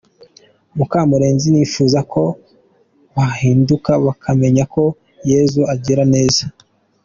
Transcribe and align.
Mukamurenzi: 0.77 1.47
Nifuza 1.51 1.99
ko 2.13 2.23
bahinduka 3.15 3.91
bakamenya 4.05 4.63
ko 4.73 4.83
Yesu 5.31 5.59
agira 5.73 6.03
neza. 6.15 6.43